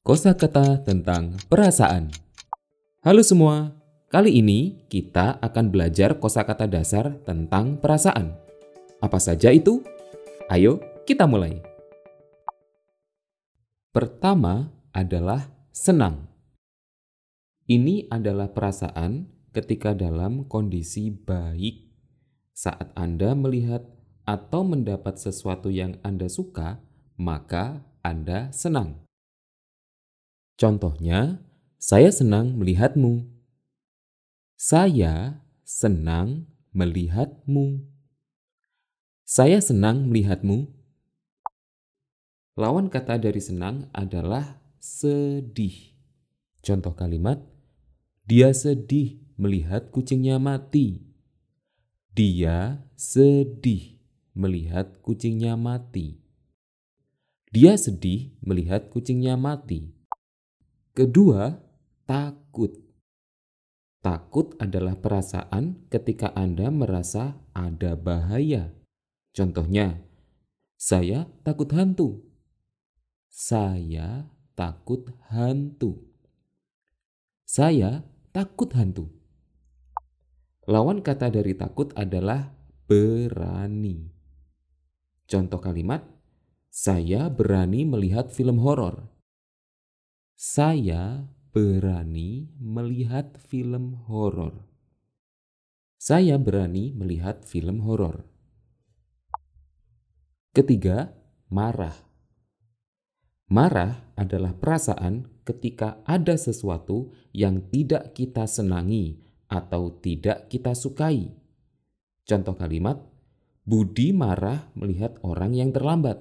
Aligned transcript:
Kosakata 0.00 0.80
tentang 0.80 1.36
perasaan. 1.52 2.08
Halo 3.04 3.20
semua, 3.20 3.76
kali 4.08 4.40
ini 4.40 4.88
kita 4.88 5.36
akan 5.44 5.68
belajar 5.68 6.16
kosakata 6.16 6.64
dasar 6.64 7.20
tentang 7.28 7.76
perasaan. 7.76 8.32
Apa 9.04 9.20
saja 9.20 9.52
itu? 9.52 9.84
Ayo 10.48 10.80
kita 11.04 11.28
mulai. 11.28 11.60
Pertama 13.92 14.72
adalah 14.96 15.52
senang. 15.68 16.32
Ini 17.68 18.08
adalah 18.08 18.48
perasaan 18.56 19.28
ketika 19.52 19.92
dalam 19.92 20.48
kondisi 20.48 21.12
baik. 21.12 21.92
Saat 22.56 22.96
Anda 22.96 23.36
melihat 23.36 23.84
atau 24.24 24.64
mendapat 24.64 25.20
sesuatu 25.20 25.68
yang 25.68 26.00
Anda 26.00 26.32
suka, 26.32 26.80
maka 27.20 27.84
Anda 28.00 28.48
senang. 28.56 29.09
Contohnya, 30.60 31.40
saya 31.80 32.12
senang 32.12 32.60
melihatmu. 32.60 33.24
Saya 34.60 35.40
senang 35.64 36.52
melihatmu. 36.76 37.80
Saya 39.24 39.64
senang 39.64 40.12
melihatmu. 40.12 40.68
Lawan 42.60 42.92
kata 42.92 43.16
dari 43.16 43.40
senang 43.40 43.88
adalah 43.96 44.60
sedih. 44.76 45.96
Contoh 46.60 46.92
kalimat, 46.92 47.40
dia 48.28 48.52
sedih 48.52 49.16
melihat 49.40 49.88
kucingnya 49.88 50.36
mati. 50.36 51.00
Dia 52.12 52.84
sedih 53.00 53.96
melihat 54.36 55.00
kucingnya 55.00 55.56
mati. 55.56 56.20
Dia 57.48 57.80
sedih 57.80 58.36
melihat 58.44 58.92
kucingnya 58.92 59.40
mati. 59.40 59.99
Kedua, 61.00 61.48
takut. 62.04 62.76
Takut 64.04 64.52
adalah 64.60 65.00
perasaan 65.00 65.88
ketika 65.88 66.28
Anda 66.36 66.68
merasa 66.68 67.40
ada 67.56 67.96
bahaya. 67.96 68.68
Contohnya, 69.32 69.96
saya 70.76 71.24
takut 71.40 71.72
hantu. 71.72 72.20
Saya 73.32 74.28
takut 74.52 75.08
hantu. 75.32 76.04
Saya 77.48 78.04
takut 78.36 78.68
hantu. 78.76 79.08
Lawan 80.68 81.00
kata 81.00 81.32
dari 81.32 81.56
takut 81.56 81.96
adalah 81.96 82.52
berani. 82.84 84.04
Contoh 85.24 85.64
kalimat, 85.64 86.04
saya 86.68 87.32
berani 87.32 87.88
melihat 87.88 88.28
film 88.28 88.60
horor. 88.60 89.09
Saya 90.40 91.28
berani 91.52 92.48
melihat 92.56 93.36
film 93.44 94.08
horor. 94.08 94.56
Saya 96.00 96.40
berani 96.40 96.96
melihat 96.96 97.44
film 97.44 97.84
horor. 97.84 98.24
Ketiga, 100.56 101.12
marah. 101.52 101.92
Marah 103.52 104.16
adalah 104.16 104.56
perasaan 104.56 105.28
ketika 105.44 106.00
ada 106.08 106.40
sesuatu 106.40 107.12
yang 107.36 107.68
tidak 107.68 108.16
kita 108.16 108.48
senangi 108.48 109.20
atau 109.44 109.92
tidak 110.00 110.48
kita 110.48 110.72
sukai. 110.72 111.36
Contoh 112.24 112.56
kalimat, 112.56 112.96
Budi 113.68 114.16
marah 114.16 114.72
melihat 114.72 115.20
orang 115.20 115.52
yang 115.52 115.68
terlambat. 115.68 116.16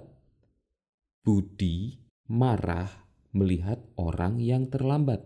Budi 1.24 2.04
marah 2.28 3.09
melihat 3.36 3.82
orang 4.00 4.42
yang 4.42 4.70
terlambat. 4.70 5.26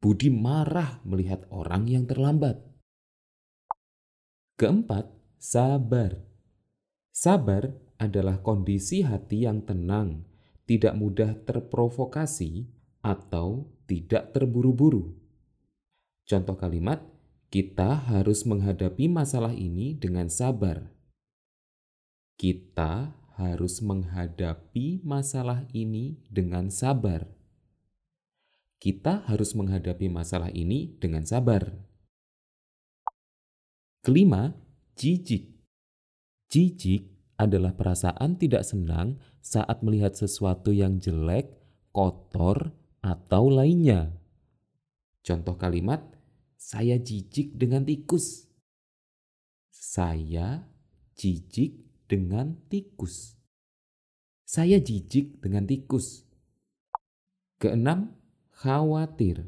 Budi 0.00 0.32
marah 0.32 1.04
melihat 1.04 1.44
orang 1.52 1.84
yang 1.86 2.08
terlambat. 2.08 2.56
Keempat, 4.56 5.12
sabar. 5.36 6.16
Sabar 7.12 7.68
adalah 8.00 8.40
kondisi 8.40 9.04
hati 9.04 9.44
yang 9.44 9.60
tenang, 9.64 10.24
tidak 10.64 10.96
mudah 10.96 11.36
terprovokasi, 11.44 12.64
atau 13.00 13.68
tidak 13.88 14.32
terburu-buru. 14.36 15.16
Contoh 16.24 16.56
kalimat, 16.56 17.00
kita 17.50 18.08
harus 18.08 18.46
menghadapi 18.46 19.10
masalah 19.10 19.52
ini 19.52 19.96
dengan 19.98 20.30
sabar. 20.30 20.86
Kita 22.38 23.19
harus 23.40 23.80
menghadapi 23.80 25.00
masalah 25.00 25.64
ini 25.72 26.20
dengan 26.28 26.68
sabar. 26.68 27.24
Kita 28.76 29.24
harus 29.24 29.56
menghadapi 29.56 30.12
masalah 30.12 30.52
ini 30.52 30.92
dengan 31.00 31.24
sabar. 31.24 31.72
Kelima, 34.04 34.52
jijik. 34.96 35.56
Jijik 36.52 37.08
adalah 37.40 37.72
perasaan 37.72 38.36
tidak 38.36 38.64
senang 38.64 39.16
saat 39.40 39.80
melihat 39.80 40.12
sesuatu 40.12 40.72
yang 40.72 41.00
jelek, 41.00 41.48
kotor, 41.92 42.76
atau 43.00 43.48
lainnya. 43.48 44.12
Contoh 45.24 45.56
kalimat, 45.56 46.00
saya 46.56 47.00
jijik 47.00 47.56
dengan 47.56 47.84
tikus. 47.84 48.48
Saya 49.72 50.68
jijik 51.16 51.89
dengan 52.10 52.58
tikus. 52.66 53.38
Saya 54.42 54.82
jijik 54.82 55.38
dengan 55.38 55.62
tikus. 55.62 56.26
Keenam, 57.62 58.18
khawatir. 58.50 59.46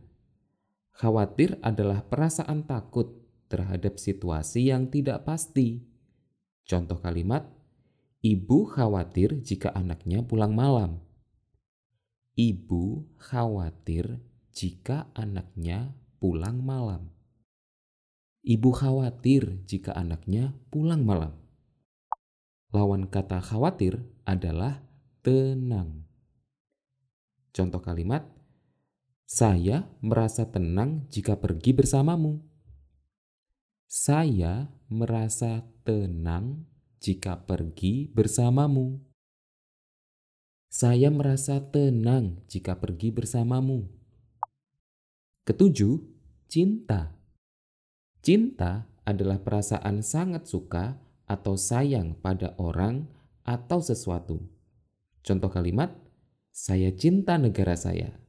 Khawatir 0.95 1.59
adalah 1.59 2.07
perasaan 2.07 2.63
takut 2.71 3.11
terhadap 3.51 3.99
situasi 3.99 4.71
yang 4.71 4.87
tidak 4.95 5.27
pasti. 5.27 5.83
Contoh 6.63 7.03
kalimat, 7.03 7.51
ibu 8.23 8.63
khawatir 8.71 9.43
jika 9.43 9.75
anaknya 9.75 10.23
pulang 10.23 10.55
malam. 10.55 11.03
Ibu 12.39 13.19
khawatir 13.19 14.23
jika 14.55 15.11
anaknya 15.19 15.99
pulang 16.23 16.63
malam. 16.63 17.11
Ibu 18.47 18.71
khawatir 18.71 19.67
jika 19.67 19.99
anaknya 19.99 20.55
pulang 20.71 21.03
malam. 21.03 21.42
Lawan 22.73 23.13
kata 23.13 23.45
khawatir 23.45 24.01
adalah 24.25 24.81
tenang. 25.21 26.09
Contoh 27.53 27.85
kalimat, 27.85 28.25
saya 29.29 29.93
merasa 30.01 30.49
tenang 30.49 31.05
jika 31.13 31.37
pergi 31.37 31.77
bersamamu. 31.77 32.41
Saya 33.85 34.73
merasa 34.89 35.69
tenang 35.85 36.65
jika 36.97 37.45
pergi 37.45 38.09
bersamamu. 38.09 39.05
Saya 40.73 41.13
merasa 41.13 41.61
tenang 41.61 42.41
jika 42.49 42.81
pergi 42.81 43.13
bersamamu. 43.13 43.85
Ketujuh, 45.45 46.01
cinta. 46.49 47.13
Cinta 48.25 48.89
adalah 49.05 49.45
perasaan 49.45 50.01
sangat 50.01 50.49
suka 50.49 50.97
atau 51.33 51.57
sayang 51.57 52.13
pada 52.21 52.53
orang 52.61 53.09
atau 53.49 53.81
sesuatu. 53.81 54.45
Contoh 55.25 55.49
kalimat, 55.49 55.97
saya 56.53 56.93
cinta 56.93 57.41
negara 57.41 57.73
saya. 57.73 58.21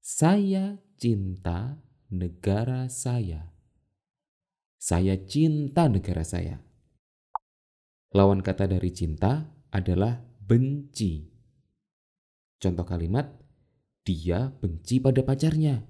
Saya 0.00 0.80
cinta 0.96 1.76
negara 2.08 2.88
saya. 2.88 3.52
Saya 4.80 5.20
cinta 5.28 5.90
negara 5.92 6.24
saya. 6.24 6.62
Lawan 8.16 8.40
kata 8.40 8.70
dari 8.70 8.94
cinta 8.94 9.44
adalah 9.68 10.22
benci. 10.40 11.26
Contoh 12.56 12.86
kalimat, 12.86 13.28
dia 14.06 14.48
benci 14.48 15.02
pada 15.02 15.20
pacarnya. 15.26 15.82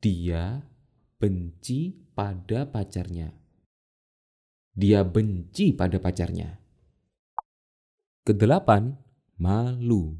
Dia 0.00 0.64
benci 1.20 1.92
pada 2.16 2.66
pacarnya 2.66 3.43
dia 4.74 5.06
benci 5.06 5.70
pada 5.70 6.02
pacarnya. 6.02 6.58
Kedelapan, 8.26 8.98
malu. 9.38 10.18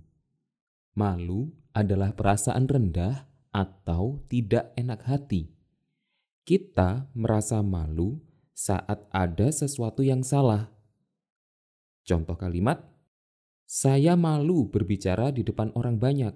Malu 0.95 1.51
adalah 1.75 2.15
perasaan 2.15 2.71
rendah 2.71 3.27
atau 3.51 4.23
tidak 4.31 4.71
enak 4.79 5.03
hati. 5.03 5.51
Kita 6.47 7.11
merasa 7.19 7.67
malu 7.67 8.23
saat 8.55 9.11
ada 9.11 9.51
sesuatu 9.51 10.07
yang 10.07 10.23
salah. 10.23 10.71
Contoh 12.07 12.39
kalimat, 12.39 12.79
saya 13.67 14.15
malu 14.15 14.71
berbicara 14.71 15.35
di 15.35 15.43
depan 15.43 15.75
orang 15.75 15.99
banyak. 15.99 16.35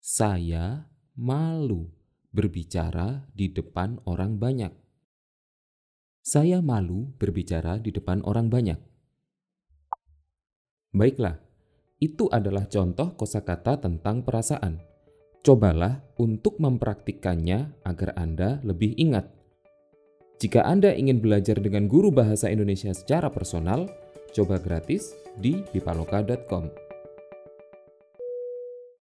Saya 0.00 0.88
malu 1.18 1.92
berbicara 2.32 3.28
di 3.34 3.52
depan 3.52 4.00
orang 4.08 4.40
banyak. 4.40 4.87
Saya 6.28 6.60
malu 6.60 7.08
berbicara 7.16 7.80
di 7.80 7.88
depan 7.88 8.20
orang 8.20 8.52
banyak. 8.52 8.76
Baiklah, 10.92 11.40
itu 12.04 12.28
adalah 12.28 12.68
contoh 12.68 13.16
kosakata 13.16 13.80
tentang 13.80 14.20
perasaan. 14.20 14.76
Cobalah 15.40 16.04
untuk 16.20 16.60
mempraktikkannya 16.60 17.80
agar 17.80 18.12
Anda 18.20 18.60
lebih 18.60 18.92
ingat. 19.00 19.24
Jika 20.36 20.68
Anda 20.68 20.92
ingin 20.92 21.24
belajar 21.24 21.56
dengan 21.64 21.88
guru 21.88 22.12
bahasa 22.12 22.52
Indonesia 22.52 22.92
secara 22.92 23.32
personal, 23.32 23.88
coba 24.36 24.60
gratis 24.60 25.16
di 25.40 25.64
bipaloka.com. 25.72 26.87